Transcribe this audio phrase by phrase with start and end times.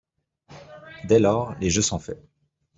[1.03, 2.27] Dès lors, les jeux sont faits.